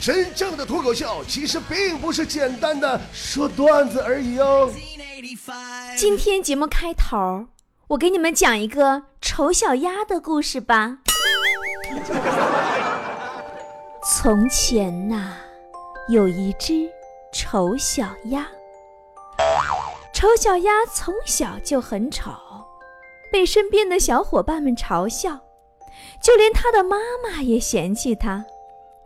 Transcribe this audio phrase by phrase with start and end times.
[0.00, 4.70] 真正的脱口秀其实并不是简单的说段子而已哦。
[5.96, 7.46] 今天节目开头，
[7.88, 10.98] 我给你们讲一个丑小鸭的故事吧。
[14.04, 15.34] 从前呐，
[16.08, 16.88] 有一只
[17.32, 18.46] 丑小鸭。
[20.12, 22.30] 丑小鸭从小就很丑，
[23.32, 25.40] 被身边的小伙伴们嘲笑，
[26.22, 28.44] 就连它的妈妈也嫌弃它。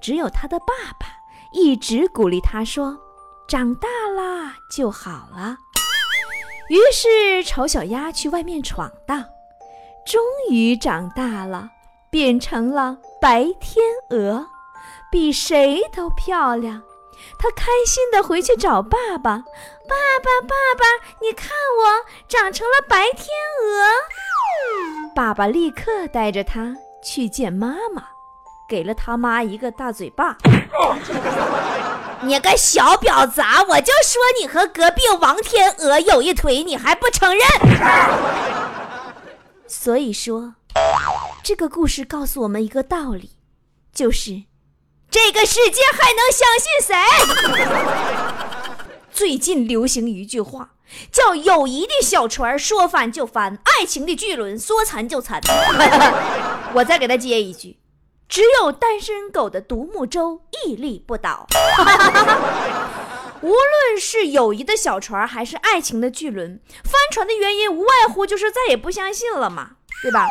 [0.03, 0.66] 只有他的爸
[0.98, 1.07] 爸
[1.53, 2.99] 一直鼓励他说
[3.49, 5.57] ：“长大啦就好了。”
[6.68, 9.25] 于是丑小鸭去外面闯荡，
[10.04, 11.71] 终于长大了，
[12.11, 14.46] 变成了白天鹅，
[15.11, 16.82] 比谁都漂亮。
[17.39, 19.44] 他开心地回去找爸爸
[19.86, 19.94] ：“爸
[20.25, 20.85] 爸，爸爸，
[21.21, 23.29] 你看我长成了白天
[23.63, 26.75] 鹅。”爸爸立刻带着他
[27.05, 28.11] 去见妈妈。
[28.72, 30.39] 给了他妈一个大嘴巴！
[32.25, 37.47] 你个小婊砸，我就说你和隔壁王天鹅有一腿，你还不承认？
[39.69, 40.55] 所以说，
[41.44, 43.32] 这个故事告诉我们一个道理，
[43.92, 44.44] 就是
[45.10, 46.97] 这个世界还能相信谁？
[49.12, 50.70] 最近流行一句话，
[51.12, 55.38] 叫“友谊的小船说翻就翻，爱情的巨轮说沉就沉”。
[56.72, 57.77] 我再给他接一句。
[58.33, 61.47] 只有单身狗的独木舟屹立不倒。
[63.42, 70.27] 无论是友谊的小船，还是爱情的巨轮，翻船的原因无外乎就是再也不相信了嘛，对吧？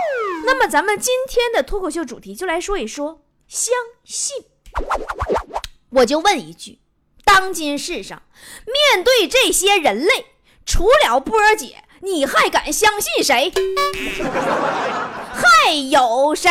[0.48, 3.72] 那么咱们今天的脱口秀主题就来说一说相
[4.04, 4.46] 信。
[5.92, 6.80] 我就问一句：
[7.24, 8.24] 当今世上，
[8.66, 10.26] 面对这些人类，
[10.66, 13.54] 除了波儿姐，你还敢相信谁？
[15.34, 16.50] 还有谁？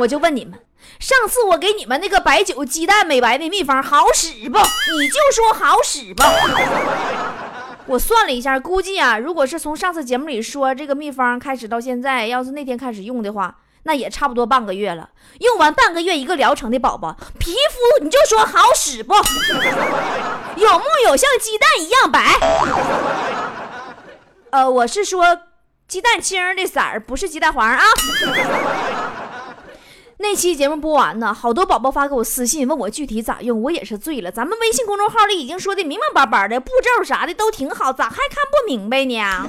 [0.00, 0.58] 我就问你们，
[0.98, 4.58] 上次我给你们那个白酒鸡蛋美白的秘方好使不？
[4.98, 6.22] 你就说好使不？
[7.86, 15.10] 我算了一下，估计啊，如果是从上次节目里说这个秘方开始到现在，要是那天开始用的话，那也差不多半个月了。
[15.40, 19.14] 用完半个月一个疗程的宝宝，皮肤你就说好使不？
[20.56, 22.38] 有木有像鸡蛋一样白？
[24.50, 25.40] 呃，我是说。
[25.90, 27.82] 鸡蛋清的色儿不是鸡蛋黄啊！
[30.22, 34.30] 那期节目播完呢，好多宝宝发给我私信问我具体咋用，我也是醉了。
[34.30, 39.48] 咱们微信公众号里已经说的明明白白的，步骤啥的都挺好，咋还看不明白呢？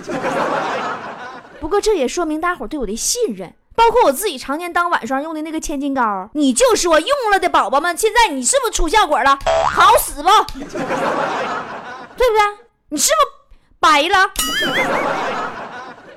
[1.60, 9.38] 不过这也说明大伙对我的信任，包括我自己常年当晚霜用的那个千金膏，你就说用了的宝宝们，现在你是不是出效果了？
[9.70, 10.30] 好使不？
[10.56, 12.42] 对不对？
[12.88, 13.32] 你是不是
[13.78, 14.32] 白了？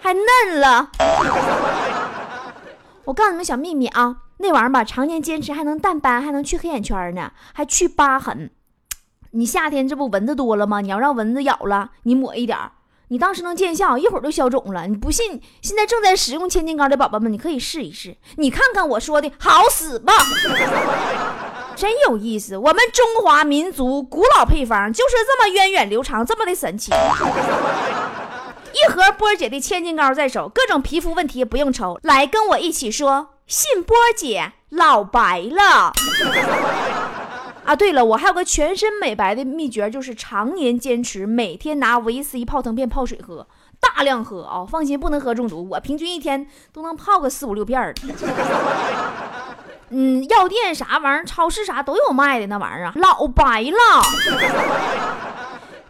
[0.00, 0.90] 还嫩了，
[3.04, 8.50] 我告诉你们小秘密啊，那玩意儿吧，常年坚持还能淡斑，还能去黑眼圈呢，还去疤痕。
[9.30, 10.82] 你夏天这不蚊子多了吗？
[10.82, 12.58] 你要让蚊子咬了，你抹一点
[13.08, 14.86] 你当时能见效，一会儿就消肿了。
[14.86, 20.12] 你不信，现在正在使用千金膏的宝宝们，你可以试一试，你看看我说的好使吧？
[21.74, 26.92] 真有意思，我们中华民族古老配方就是这么源远流长，这么的神奇。
[28.72, 31.98] 一盒波姐的千金膏在手，各种皮肤问题不用愁。
[32.02, 35.92] 来跟我一起说，信波姐老白了。
[37.64, 43.46] 啊，对了，我还有个全身美白的秘诀，就是常年坚持，每天拿维 C 泡腾片泡水喝，
[43.80, 44.66] 大量喝啊！
[44.70, 45.66] 放心，不能喝中毒。
[45.70, 47.94] 我平均一天都能泡个四五六片儿。
[49.88, 53.76] 嗯，药店啥玩意儿，超市啥都有卖的那玩意儿啊，老白了。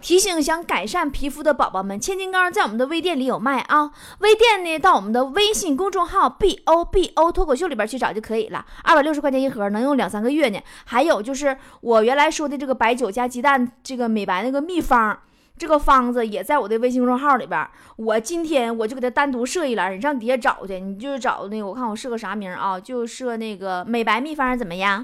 [0.05, 3.91] 提醒想改善皮肤的宝宝们，千金膏在我们的微店里有卖啊！
[4.19, 10.61] 微店呢，到我们的微信公众号 b o b o 脱口秀里边去找就可以了，二百六十块钱一盒，能用两三个月呢。
[10.85, 15.19] 还有就是我原来说的这个白酒加鸡蛋这个美白那个秘方，
[15.57, 17.67] 这个方子也在我的微信公众号里边。
[17.97, 22.79] 我今天我就给它单独设一栏，你上底下找去，你就找那个，我看我设个啥名啊？
[22.79, 25.03] 就设那个美白秘方怎么样？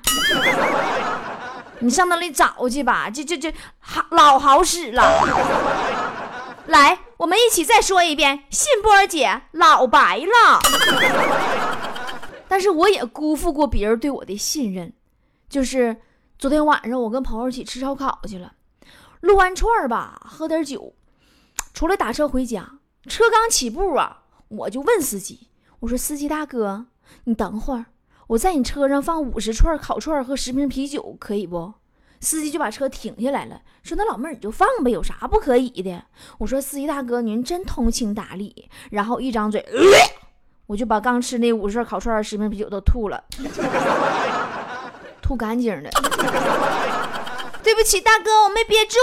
[1.80, 5.02] 你上那里找去吧，这这这好老好使了。
[6.66, 10.60] 来，我们一起再说一遍，信波姐老白了。
[12.46, 14.92] 但是我也辜负过别人对我的信任，
[15.48, 15.96] 就是
[16.38, 18.52] 昨天晚上我跟朋友一起吃烧烤去了，
[19.20, 20.94] 撸完串吧，喝点酒，
[21.72, 22.78] 出来打车回家，
[23.08, 25.48] 车刚起步啊，我就问司机，
[25.80, 26.86] 我说司机大哥，
[27.24, 27.86] 你等会儿。
[28.30, 31.74] 我在你车上放五十串烤串和十瓶啤酒，可以不？
[32.20, 36.00] 司机就把车停下来了，说：“那老妹儿你就放呗，有啥不可以的？”
[36.38, 39.66] 我说：“司机大哥，您真通情达理。”然后一张嘴，
[40.66, 43.20] 我就把刚吃那五十串烤串、十瓶啤酒都吐了。
[45.20, 45.90] 吐干净的。
[47.64, 48.96] 对不起，大哥，我没憋住。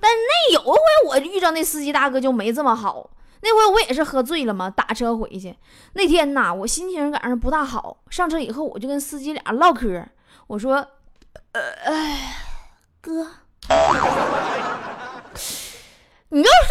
[0.00, 0.76] 但那有回
[1.10, 3.08] 我遇到那司机大哥就没这么好。
[3.46, 5.54] 那回我也是喝醉了嘛，打车回去。
[5.92, 7.98] 那天呐，我心情赶上不大好。
[8.08, 10.02] 上车以后，我就跟司机俩唠嗑，
[10.46, 10.76] 我说：“，
[11.52, 12.36] 哎，
[13.02, 13.28] 哥，
[16.30, 16.68] 你就说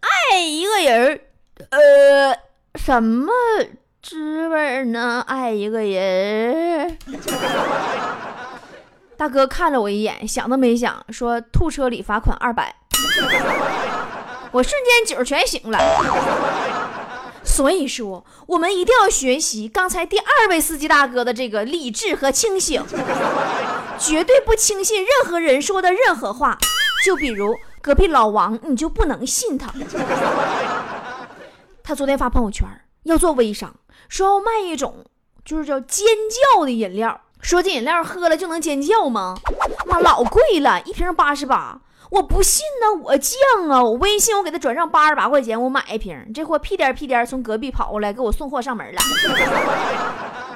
[0.00, 1.20] 爱一个人，
[1.70, 2.36] 呃，
[2.74, 3.32] 什么
[4.02, 5.24] 滋味呢？
[5.28, 6.98] 爱一个人。
[9.16, 12.74] ”大哥看了我一眼，想都没想，说：“吐车里罚款二百。”
[14.52, 15.78] 我瞬间酒全醒了。
[17.42, 22.84] 所以说，我们一定要学习刚才第二位司机大哥的这个理智和清醒，
[23.98, 26.58] 绝对不轻信任何人说的任何话。
[27.04, 29.72] 就比如隔壁老王，你就不能信他。
[31.82, 32.68] 他昨天发朋友圈
[33.04, 33.74] 要做微商，
[34.08, 35.06] 说要卖一种
[35.44, 36.06] 就是叫尖
[36.54, 37.20] 叫的饮料。
[37.40, 39.34] 说这饮料喝了就能尖叫吗？
[39.86, 41.80] 妈，老贵了，一瓶八十八，
[42.12, 43.34] 我不信呢，我犟
[43.72, 43.82] 啊！
[43.82, 46.32] 我微信我给他转账八十八块钱，我买一瓶。
[46.34, 49.00] 这货屁颠屁颠从隔壁跑过来给我送货上门了。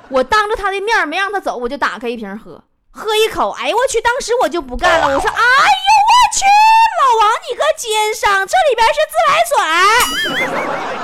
[0.08, 4.00] 我当着他的面没让他走，我就打开一瓶喝，喝一口，哎呦我去！
[4.00, 6.44] 当时我就不干了，我说：“哎呦我去，
[7.00, 10.36] 老王你个奸商，这里边是自来水，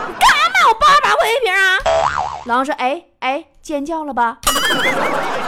[0.08, 1.79] 你干啥买我八十八块钱一瓶啊？”
[2.47, 4.38] 老王说：“哎哎，尖叫了吧？”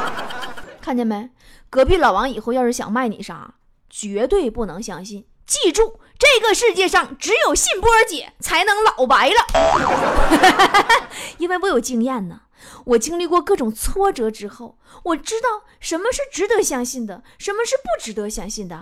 [0.80, 1.28] 看见没？
[1.68, 3.54] 隔壁老王以后要是想卖你啥，
[3.92, 5.26] 绝对不能相信。
[5.46, 12.40] 记住，这个世界上只有信波姐才能老白了， 因为我有经验呢。
[12.86, 18.80] 我经历过各种挫折之后，我知道什么是值得相信的，什么是不值得相信的。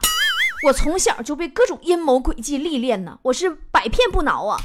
[0.67, 4.61] 我从小就被各种阴谋诡计历练呢，我是百骗不挠啊。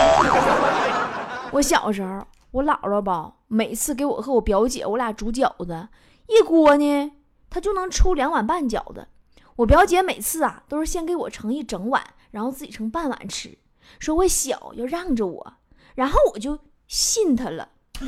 [1.51, 5.87] 我小时候，我姥姥吧，每次给我和我表姐我俩煮饺子，
[6.27, 7.13] 一锅呢。
[7.49, 9.07] 她就能出两碗半饺子，
[9.57, 13.57] 我表姐每次啊都是先给我盛一整碗，然后自己盛半碗吃，
[13.99, 15.53] 说我小要让着我，
[15.95, 17.69] 然后我就信他了。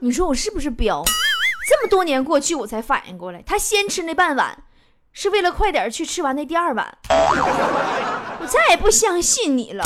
[0.00, 1.02] 你说我是不是彪？
[1.68, 4.64] 这么多年过去，我才反应过来，他先吃那半碗，
[5.12, 6.98] 是为了快点去吃完那第二碗。
[7.08, 9.82] 我再也不相信你了。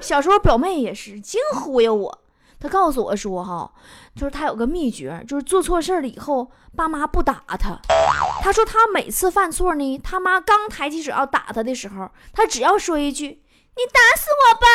[0.00, 2.21] 小时候表妹也是净忽悠我。
[2.62, 3.72] 他告诉我说：“哈，
[4.14, 7.76] 就是他有个秘诀，就是做错事了以后，爸妈不打他。
[8.40, 13.26] 他说他每次犯错呢，他妈刚抬起手要打他的时候，他只要说一句
[13.74, 14.66] ‘你打死我吧’，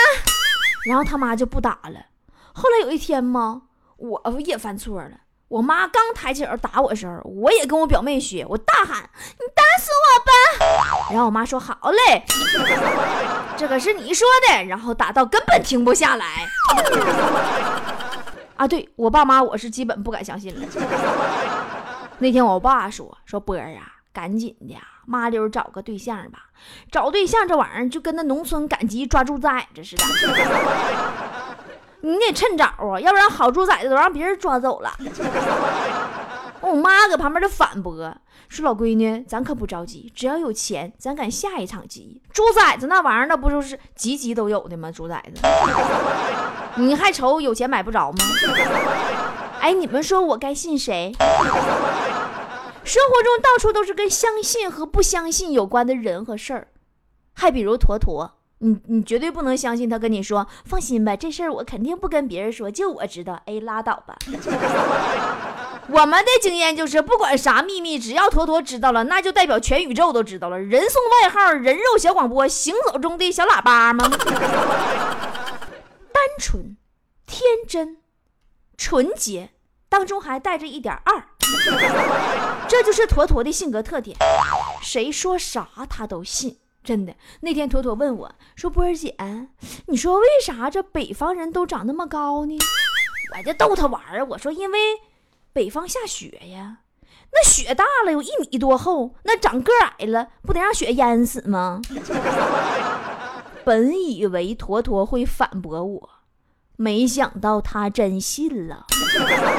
[0.85, 2.07] 然后他妈就不打了。
[2.51, 3.61] 后来有一天嘛，
[3.95, 5.11] 我也犯错了，
[5.47, 9.63] 我妈刚抬起手打我的时候，我也跟我表妹学，我大喊‘你打’，
[11.09, 12.23] 然后我妈说好嘞，
[13.55, 16.25] 这可是你说的，然后打到根本停不下来。”
[18.57, 20.67] 啊，对我爸妈，我是基本不敢相信了。
[22.17, 24.75] 那天我爸说：“说波儿啊，赶紧的，
[25.05, 26.39] 麻溜找个对象吧。
[26.91, 30.03] 找对象这玩意儿就跟那农村赶集抓猪崽子似的，
[32.01, 34.91] 你得趁早啊，要不然好猪崽子都让别人抓走了。”
[36.61, 37.95] 我妈搁旁边就反驳
[38.49, 42.21] 说：“老闺女，咱可不着急，只要有钱，咱赶下一场集。
[42.31, 44.91] 猪崽子那玩意儿，那不就是集集都有的吗？
[44.91, 45.41] 猪崽子。
[46.79, 48.17] ”你还愁有钱买不着吗？
[49.59, 51.11] 哎，你们说我该信谁？
[52.83, 56.69] 生活中到处都是跟相信和不相信有关的人和事儿，
[57.33, 63.41] 还比如坨坨，你你绝对不能相信他跟你说，放心吧，这事儿我肯定不跟别人说，就我知道。
[63.45, 64.15] 哎，拉倒吧。
[65.89, 70.59] 我们的经验就是，不管啥秘密，只要坨坨知道了，那就代表全宇宙都知道了。
[70.59, 74.09] 人送外号“人肉小广播”，行走中的小喇叭吗？
[76.11, 76.75] 单纯、
[77.25, 77.97] 天真、
[78.77, 79.51] 纯洁，
[79.87, 81.23] 当中还带着一点二，
[82.67, 84.17] 这就是坨坨的性格特点。
[84.81, 87.15] 谁说啥他都信，真的。
[87.41, 89.15] 那天坨坨问我说：“波儿姐，
[89.87, 92.57] 你说为啥这北方人都长那么高呢？”
[93.37, 94.79] 我就逗他玩儿，我说：“因为
[95.57, 96.77] 北方下雪呀，
[97.33, 101.81] 那雪大了有一米多厚，那长个矮了，不得让雪淹死吗？”
[103.65, 106.09] 本以为坨坨会反驳我，
[106.75, 108.85] 没想到他真信了。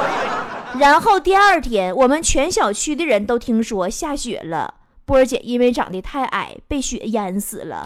[0.78, 4.74] 然后第二天，我们全小区的人都听说下雪了，
[5.04, 7.84] 波儿姐因为长得太矮，被雪淹死了。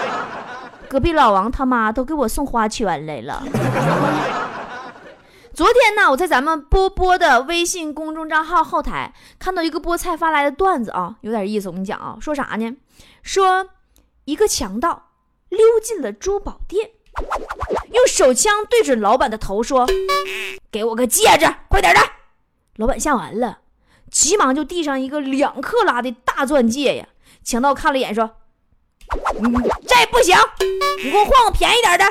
[0.90, 3.42] 隔壁老王他妈都给我送花圈来了。
[5.54, 11.68] 昨天呢，我在咱们波波的微信公众账号后台看到一个菠菜发来的段子啊，有点意思。
[11.68, 12.76] 我跟你讲啊，说啥呢？
[13.22, 13.68] 说
[14.24, 15.10] 一个强盗。
[15.50, 16.90] 溜进了珠宝店，
[17.92, 19.86] 用手枪对准老板的头说
[20.72, 22.00] ：“给我个戒指，快点的！
[22.74, 23.58] 老板吓完了，
[24.10, 27.06] 急忙就递上一个两克拉的大钻戒呀。
[27.44, 28.32] 强盗看了一眼，说
[29.38, 29.52] ：“嗯，
[29.86, 30.36] 这不行，
[31.04, 32.04] 你给我换个便宜点的。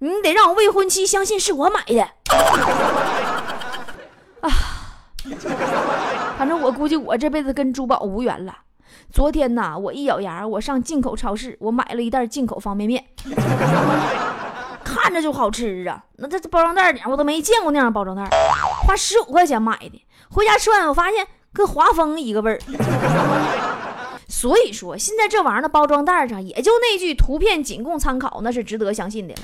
[0.00, 2.10] 你得让我未婚妻相信是我买的。”
[4.40, 4.50] 啊，
[6.38, 8.56] 反正我估计我这辈子跟珠宝无缘了。
[9.12, 13.04] 昨天呐，我一咬牙，我上进口超市，我买了一袋进口方便面，
[14.84, 16.04] 看着就好吃啊。
[16.16, 18.28] 那这包装袋里我都没见过那样包装袋，
[18.86, 20.04] 花十五块钱买的。
[20.30, 22.58] 回家吃完，我发现跟华丰一个味儿。
[24.28, 29.34] 所以说，现在这玩意儿的包装袋上，也就那句“图片仅供参考”，那是值得相信的。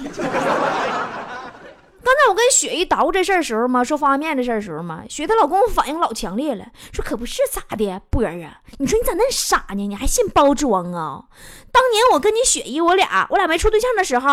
[2.06, 9.88] 刚才我跟雪姨捣鼓这事儿时候嘛，说方便面这事儿时候嘛，雪她老公反应老强烈了，说可不是咋的，波儿啊，你说你咋那傻呢？
[9.88, 11.24] 你还信包装啊？
[11.72, 14.28] 当年我跟你雪姨，我俩我俩没处对象的时候，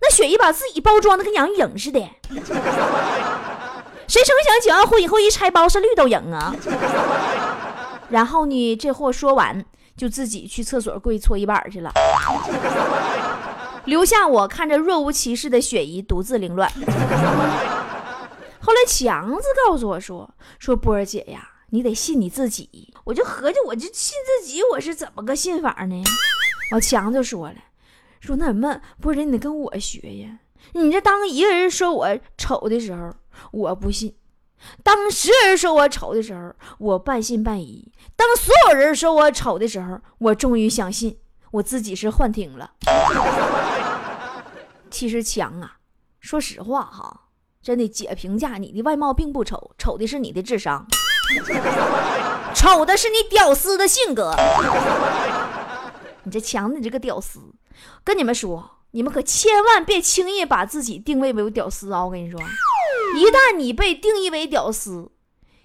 [0.00, 1.98] 那雪姨把自己包装的跟杨钰莹似的，
[4.06, 6.54] 谁成想结完婚以后一拆包是绿豆莹啊？
[8.08, 9.64] 然后呢，这货说完
[9.96, 11.90] 就自己去厕所跪搓衣板去了。
[13.90, 16.70] 留下我看着若无其事的雪姨独自凌乱。
[18.62, 26.02] 后来强子告诉我说：“说波儿姐呀，你得信你自己。”我就合计，我就信自己，我是怎么个信法呢？
[26.70, 27.56] 老强就说了
[28.20, 30.38] ：“说那什么，波儿姐你得跟我学呀。
[30.74, 33.12] 你这当一个人说我丑的时候，
[33.50, 34.12] 我不信；
[34.84, 41.18] 当十个人说我丑的时候，我半信半疑；当所有人说我丑的时候，我终于相信。”
[41.52, 42.72] 我自己是幻听了。
[44.90, 45.76] 其实强啊，
[46.20, 47.28] 说实话哈，
[47.62, 50.86] 真的姐评价你的外貌并不丑，丑的是你的智商，
[52.54, 54.34] 丑的是你屌丝的性格。
[56.24, 57.40] 你这强，你这个屌丝，
[58.04, 62.04] 跟你们说，你们可千万别轻易把自己定位为屌丝啊！
[62.04, 62.38] 我跟你说，
[63.16, 65.10] 一旦你被定义为屌丝，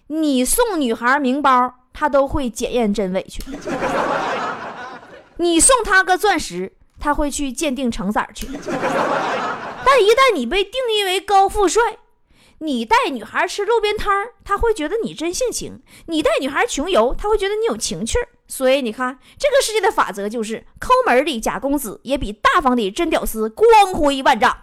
[0.08, 3.44] 你送女孩名包，她都会检验真伪去。
[5.38, 8.48] 你送他个钻石，他会去鉴定成色去。
[9.86, 11.98] 但一旦你被定义为高富帅，
[12.60, 18.18] 你带女孩吃路边摊他会觉得你真性情；你带女孩穷游，他会觉得你有情趣。
[18.48, 24.58] 所以你看，这个世界的法则就是：抠门的假公子也比大方的真屌丝光辉万丈。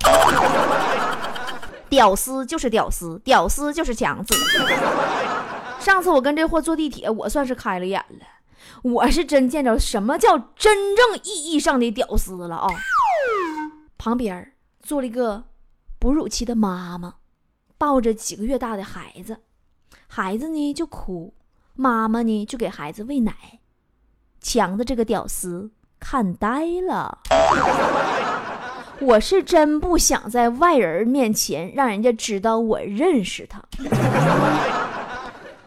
[1.89, 4.35] 屌丝就是屌丝，屌丝就是强子。
[5.79, 8.27] 上次我跟这货坐地铁，我算是开了眼了。
[8.83, 12.69] 我是真见着什么叫真正意义上的屌丝了啊！
[13.99, 15.45] 旁边坐了一个
[15.99, 17.15] 哺乳期的妈妈，
[17.79, 19.39] 抱着几个月大的孩子，
[20.09, 21.35] 孩子呢就哭，
[21.75, 23.61] 妈妈呢就给孩子喂奶。
[24.41, 27.21] 强的这个屌丝看呆了，
[29.01, 33.63] 我是真不想在外人面前让人家知道我认识他。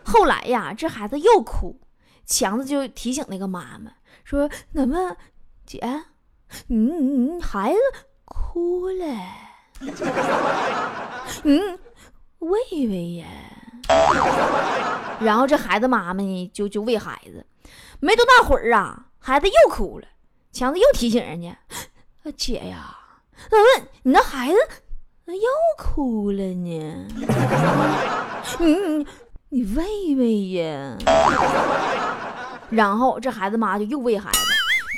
[0.03, 1.79] 后来呀，这孩子又哭。
[2.25, 3.91] 强子就提醒那个妈妈
[4.23, 5.15] 说：“怎么，
[5.65, 5.79] 姐，
[6.69, 7.79] 嗯，孩子
[8.25, 9.05] 哭了，
[11.43, 11.79] 嗯，
[12.39, 13.27] 喂喂呀。”
[15.21, 17.45] 然后这孩子妈妈呢，就就喂孩子，
[17.99, 20.07] 没多大会儿啊，孩子又哭了。
[20.51, 21.55] 强子又提醒人家
[22.35, 22.97] ：“姐呀，
[23.49, 23.63] 怎么
[24.03, 24.57] 你那孩子
[25.27, 27.07] 又哭了呢？
[28.59, 29.05] 嗯，
[29.55, 29.85] 你喂
[30.17, 30.97] 喂呀。”
[32.69, 34.39] 然后这孩子妈就又喂孩子，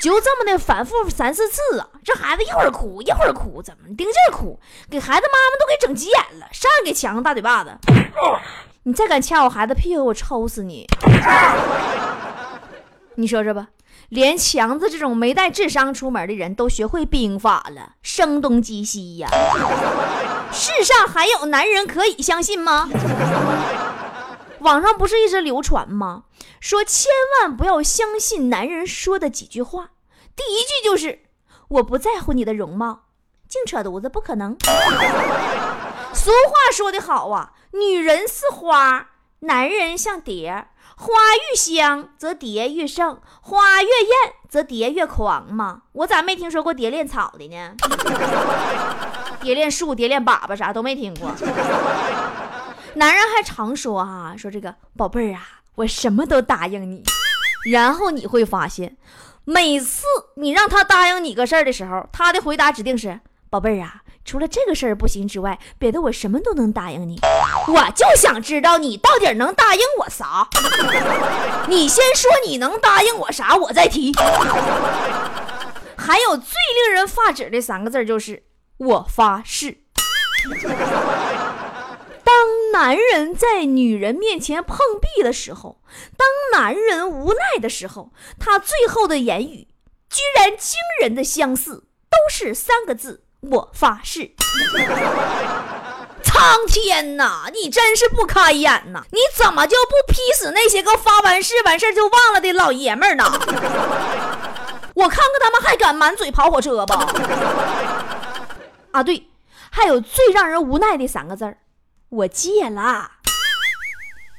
[0.01, 1.87] 就这么的反复三四次啊！
[2.03, 4.59] 这孩子一会儿哭一会儿哭，怎么丁劲儿哭？
[4.89, 7.69] 给孩子妈妈都给整急眼了，上来给强子大嘴巴子！
[8.81, 10.87] 你再敢掐我孩子屁股，我抽死你！
[13.13, 13.67] 你说说吧，
[14.09, 19.29] 连强子这种没带智商出门的人都学会兵法了，声东击西呀！
[20.51, 22.89] 世上还有男人可以相信吗？
[24.59, 26.23] 网上不是一直流传吗？
[26.59, 29.89] 说千万不要相信男人说的几句话。
[30.35, 31.23] 第一句就是
[31.69, 33.01] “我不在乎你的容貌”，
[33.47, 34.55] 净扯犊子，不可能。
[36.13, 39.09] 俗话说得好啊，女人似花，
[39.39, 40.67] 男人像蝶。
[40.99, 45.83] 花愈香则蝶愈盛，花越艳则蝶越狂嘛。
[45.91, 47.75] 我咋没听说过蝶恋草的呢？
[49.39, 51.31] 蝶恋树、蝶恋粑粑啥都没听过。
[52.97, 57.03] 男人还常说哈，说这个宝贝儿啊，我什么都答应你。
[57.71, 58.97] 然后你会发现，
[59.43, 60.03] 每次
[60.35, 63.19] 你让他答应你个事儿的时候，他的回答指定是
[63.51, 67.19] 宝贝儿啊，除了这个事儿不行之外，别的我什么都能答应你。
[67.67, 70.47] 我就想知道你到底能答应我啥？
[71.67, 74.11] 你先说你能答应我啥，我再提。
[75.95, 78.43] 还有最令人发指的三个字就是
[78.77, 79.77] 我发誓。
[82.71, 85.81] 男人在女人面前碰壁的时候，
[86.15, 86.27] 当
[86.59, 89.67] 男人无奈的时候，他最后的言语
[90.09, 94.31] 居然惊人的相似，都是三个字：我发誓。
[96.23, 99.03] 苍天呐，你真是不开眼呐！
[99.11, 103.23] 你怎么就不劈死那些个发完誓完事就忘了的老爷们儿呢？
[104.93, 106.93] 我看看他们还敢满嘴跑火车不？
[108.91, 109.27] 啊，对，
[109.71, 111.57] 还有最让人无奈的三个字儿，
[112.09, 113.11] 我戒了。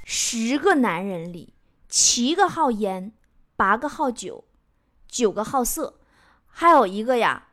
[0.04, 1.52] 十个男人里，
[1.86, 3.12] 七个好烟，
[3.56, 4.44] 八个好酒，
[5.06, 5.98] 九个好色，
[6.46, 7.48] 还有一个呀，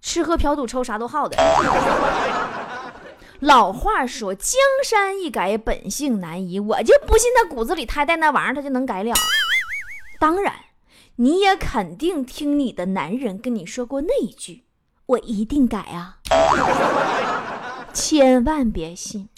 [0.00, 1.36] 吃喝嫖赌抽啥都好的。
[3.40, 6.60] 老话说，江山易改，本性难移。
[6.60, 9.12] 我就不信他骨子里他带那玩意儿，他就能改了。
[10.20, 10.54] 当然，
[11.16, 14.62] 你也肯定听你的男人跟你说过那一句
[15.06, 16.18] ：“我一定改啊。”
[17.92, 19.28] 千万别信，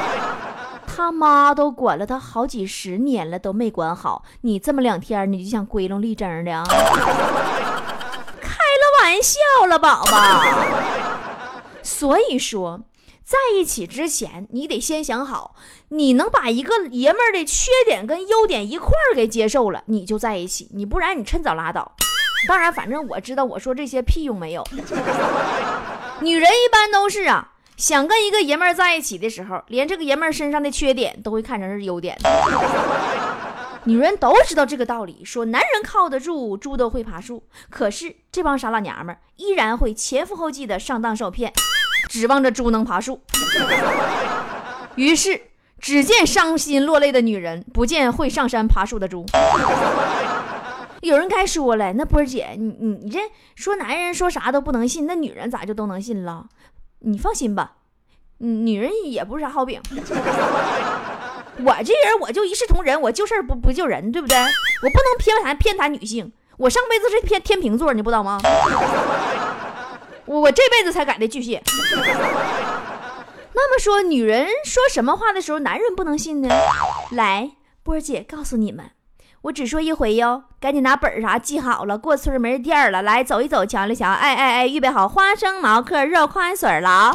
[0.86, 4.24] 他妈都管了他好几十年了，都没管好。
[4.40, 6.64] 你这么两天，你就想归拢立正的啊？
[8.40, 10.42] 开了玩笑了，宝宝。
[11.82, 12.80] 所以说。
[13.26, 15.56] 在一起之前，你得先想好，
[15.88, 20.70] 你能把一个爷们儿的缺点跟优点一块儿给接受了，你就在一起。
[20.72, 21.90] 你不然你趁早拉倒。
[22.46, 24.62] 当然，反正我知道，我说这些屁用没有。
[26.20, 32.16] 女人一般都是啊，想跟一个爷们儿在一起的时候，连这个爷们儿身上的缺点都会看成是优点。
[33.84, 37.44] 女人都知道这个道理，说男人靠得住，猪都会爬树。
[37.70, 41.52] 可是这帮傻老娘们儿依然会前赴后继的上当受骗。
[42.08, 43.20] 指望着猪能爬树，
[44.94, 45.40] 于是
[45.78, 49.26] 只见伤心落泪的女人，不见会上山爬树的猪。
[51.02, 53.20] 有人该说了，那波儿姐，你你你这
[53.54, 56.46] 说男人说啥都不能信，那女人咋就都能信了？
[57.00, 57.72] 你放心吧，
[58.38, 59.80] 女人也不是啥好饼。
[61.64, 64.36] 我这人我就一视同仁，我救事儿不不救人，对不对？
[64.38, 68.38] 我不能偏袒偏袒女性，我上辈子是偏天平座，你不知道吗？
[70.26, 71.62] 我这辈子才改的巨蟹。
[73.54, 76.48] 那么说，女人说什么话的时候，男人不能信呢？
[77.12, 78.90] 来，波儿姐告诉你们，
[79.46, 81.96] 我只说一回哟，赶紧拿本儿啥记好了。
[81.96, 84.08] 过村没人店了，来走一走，瞧一瞧。
[84.08, 87.12] 哎哎哎，预备好花生毛嗑肉宽水了啊！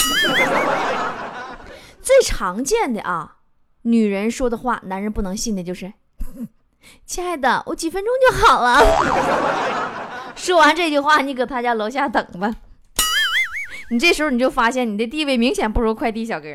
[2.02, 3.36] 最常见的啊，
[3.82, 5.91] 女人说的话，男人不能信的就是
[7.06, 8.80] ：“亲爱的，我几分钟就好了。
[10.34, 12.50] ”说完这句话，你搁他家楼下等吧。
[13.89, 16.48] 你这时候你就发现你的地位明显不如快递小哥，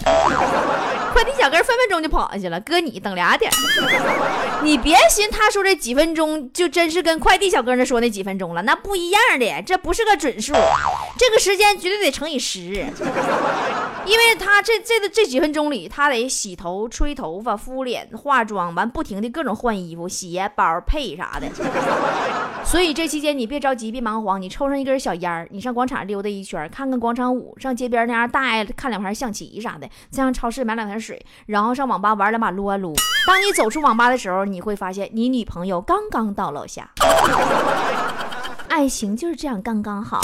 [1.16, 3.50] 快递小哥分分钟就跑下去了，哥你等俩点。
[4.62, 10.52] 你别寻他说这几分钟就真是跟快递小哥那说那几分钟了，那不一样的，这不是个准数，
[11.16, 12.85] 这个时间绝对得乘以十。
[14.05, 21.48] 因为他这这这几分钟里，他得洗头、吹头发、敷脸、化妆，完不停的各种换衣服、鞋、包、配啥的。
[22.62, 32.95] 所以这期间你别着急，别忙慌，你抽上一根小烟儿，你上广场溜达一圈，看看广场舞，上街边那样大爷看两盘象棋啥的，再上超市买两瓶水，然后上网吧玩两把撸啊撸。
[33.27, 36.90] 当你走出网吧的时候，你会发现你女朋友刚刚到楼下。
[38.69, 40.21] 爱情就是这样刚刚好。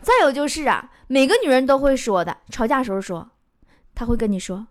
[0.00, 0.90] 再有就是啊。
[1.08, 3.28] 每个女人都会说的，吵架时候说，
[3.94, 4.66] 她会跟你说：“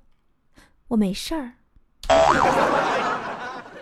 [0.89, 1.53] 我没事儿，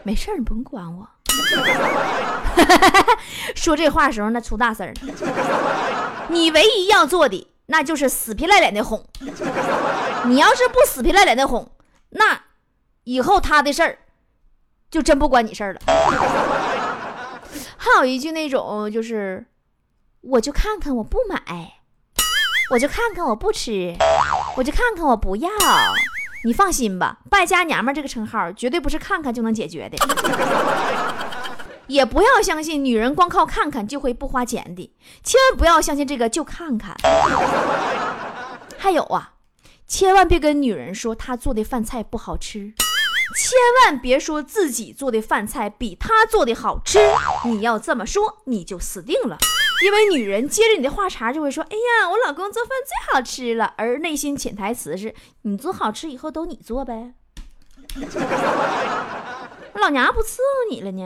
[0.04, 1.10] 没事儿，你不用管我。
[3.58, 4.94] ”说这话时候那出大事儿。
[6.30, 9.04] 你唯一要做的那就是死皮赖脸的哄。
[10.26, 11.70] 你要是不死皮赖脸的哄，
[12.10, 12.42] 那
[13.04, 14.00] 以后他的事儿
[14.90, 15.82] 就真不关你事儿了。
[17.78, 19.46] 还有一句那种就是，
[20.22, 21.74] 我就看看，我不买。
[22.70, 23.94] 我就看看，我不吃；
[24.56, 25.50] 我就看看，我不要。
[26.46, 29.98] 你放心吧，败家娘们这个称号绝对不是看看就能解决的。
[31.88, 34.90] 也不要相信女人光靠看看就会不花钱的，
[35.22, 36.96] 千万不要相信这个就看看。
[38.78, 39.33] 还有啊，
[39.94, 42.74] 千万别跟女人说她做的饭菜不好吃，
[43.38, 46.98] 千万别说自己做的饭菜比她做的好吃。
[47.46, 49.38] 你要这么说，你就死定了。
[49.84, 57.14] 因为女人接着你的话茬就会说：“哎呀，我老公做饭最好吃了。”而内心潜台词是：“你做好吃以后都你做呗。
[59.78, 61.06] ”老娘不伺候你了呢？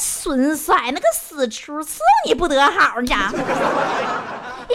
[0.00, 3.32] 损色，那个死出伺候你不得好，你家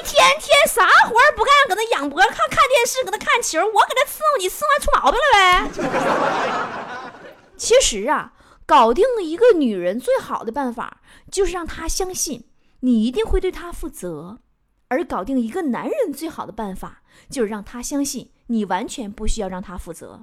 [0.03, 7.11] 天天啥活不干，搁那仰脖看看电视，搁那看球，我搁那伺候你，伺候完出毛病了呗？
[7.57, 8.33] 其实啊。
[8.65, 12.45] 搞定一个女人最好的办法，就是让她相信
[12.79, 14.39] 你一定会对她负责，
[14.87, 20.21] 而搞定一个男人最好的办法，就是让他相信你完全不需要让他负责。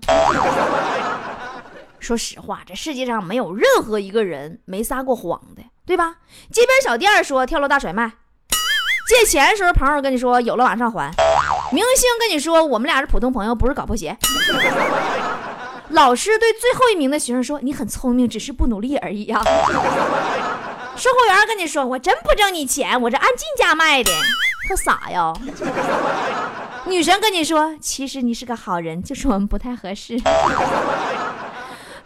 [2.01, 6.17] 说实话，这世界上没有任何一个人没撒过谎的，对吧？
[6.51, 8.11] 街边小店说跳楼大甩卖，
[9.11, 11.13] 借钱的时候朋友跟你说有了马上还，
[11.73, 14.17] 明星跟你说我们俩是普通朋友，不是搞破鞋。
[15.89, 19.43] 老师对最后一名的学生说：“你很聪明，只是不努力而已呀。”
[20.95, 24.13] 售货员跟你说：“我真不挣你钱，我这按进价卖的。”
[24.69, 25.33] 特傻呀。
[26.85, 30.17] 女神跟你说：“其实你是个好人，就是我们不太合适。”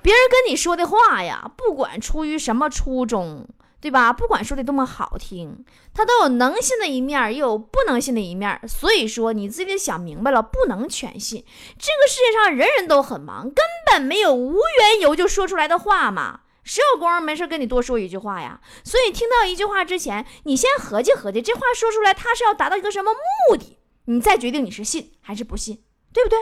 [0.01, 3.47] 别人跟你说的话呀，不管出于什么初衷，
[3.85, 4.14] 对吧？
[4.14, 8.59] 不管说的多么好听，他都有能信的一面，也有不能信的一面。
[8.66, 11.44] 所以说，你自己得想明白了，不能全信。
[11.79, 16.40] 这个世界上人人都很忙，根本没有无缘由就说出来的话嘛。
[16.62, 18.59] 谁有功夫没事跟你多说一句话呀？
[18.83, 23.12] 所以听到一句话之前，你先合计合计，这话说出来他是要达到一个什么
[23.51, 26.38] 目的，你再决定你是信还是不信，对不对？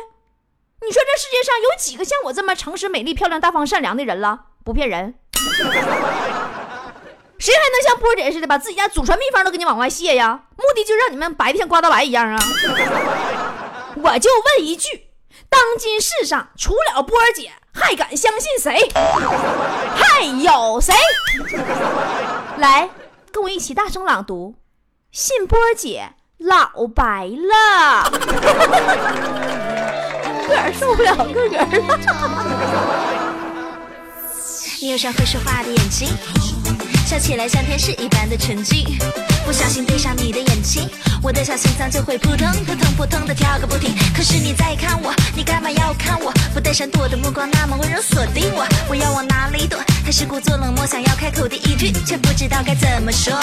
[0.87, 4.47] 你说这世界上有几个像我这么诚实、美丽、漂亮、大方、善良的人了？
[4.65, 5.15] 不骗人，
[7.43, 10.43] 谁还能像波姐似的把自己家祖传秘方都给你往外泄呀？
[10.57, 12.39] 目的就让你们白的像刮大白一样啊！
[14.01, 15.09] 我就问一句：
[15.49, 18.89] 当今世上除了波姐，还敢相信谁？
[18.95, 20.95] 还有谁？
[22.59, 22.89] 来，
[23.33, 24.55] 跟我一起大声朗读：
[25.11, 28.05] 信波姐老白了。
[30.49, 31.99] 个儿受不了个个儿了。
[34.81, 36.09] 你有双会说话的眼睛，
[37.13, 38.87] 笑起来像天使一般的纯净。
[39.45, 40.89] 不小心对上你的眼睛，
[41.23, 43.95] 我的小心脏就会扑通扑通扑通的跳个不停。
[44.15, 46.33] 可是你在看我，你干嘛要看我？
[46.55, 48.67] 不带闪躲的目光，那么温柔锁定我。
[48.89, 49.79] 我要往哪里躲？
[50.05, 53.39] 还是故作冷漠，想要开口第一句，却不知道该怎么说。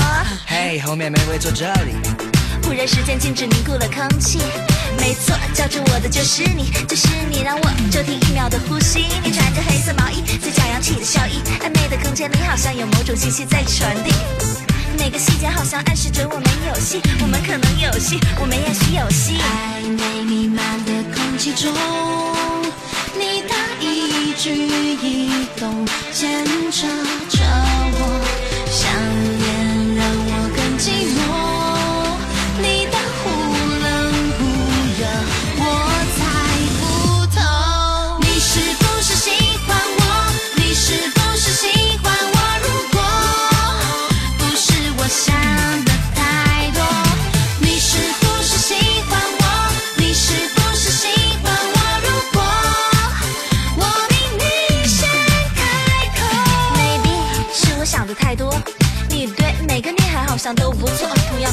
[0.48, 1.94] 嘿，后面没位坐这里。
[2.64, 4.40] 忽然时间静止，凝固了空气。
[4.98, 9.08] 没错，叫住我的就是你，就是你，让我就停一秒的呼吸。
[9.24, 14.12] 你穿着黑色毛衣，嘴角扬起的笑意，暧昧的空间里好像有某种信息在传递。
[14.98, 19.38] 每个细节好像暗示着我们有戏，我们可能有戏，我们也许有戏。
[19.40, 21.74] 暧昧弥漫的空气中，
[23.14, 24.68] 你的一举
[25.02, 26.88] 一动牵扯
[27.30, 27.40] 着
[27.94, 28.00] 我，
[28.70, 28.90] 想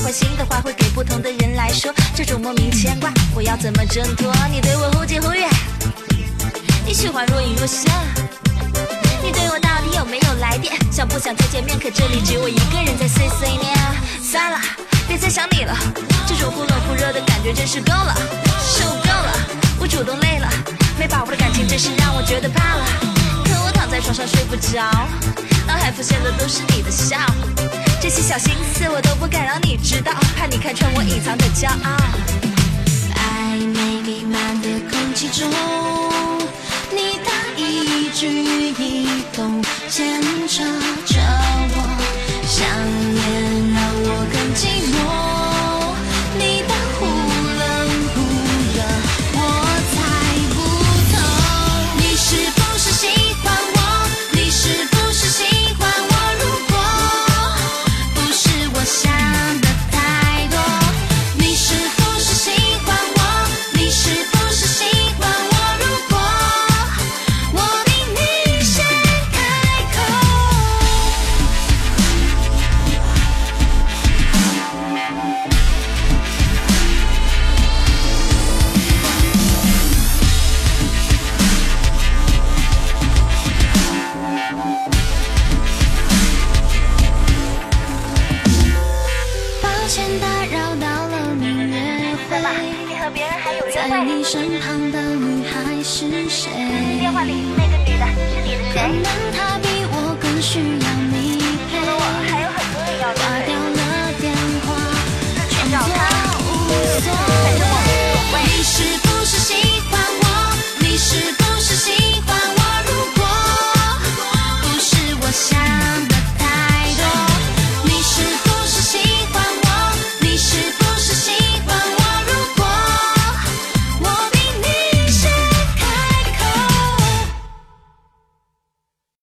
[0.06, 4.32] 错，同样关心的话会给不同的人来说，这种莫名牵挂，我要怎么挣脱？
[4.50, 5.48] 你对我忽近忽远，
[6.86, 7.90] 你喜欢若隐若现，
[9.22, 10.74] 你对我到底有没有来电？
[10.92, 11.78] 想不想再见面？
[11.78, 13.76] 可这里只有我一个人在碎碎念。
[14.22, 14.60] 算了，
[15.08, 15.74] 别再想你了，
[16.26, 18.14] 这种忽冷忽热的感觉真是够了，
[18.60, 19.32] 受够了。
[19.80, 20.48] 我主动累了，
[20.98, 22.84] 没把握的感情真是让我觉得怕了。
[23.44, 24.82] 可我躺在床上睡不着，
[25.66, 27.16] 脑海浮现的都是你的笑。
[28.00, 31.96] 这些小心思我都不敢让你知道，怕你看穿我隐藏的骄傲。
[33.14, 35.50] 暧昧弥漫的空气中，
[36.92, 38.28] 你的一举
[38.78, 40.62] 一动牵扯
[98.86, 99.25] 话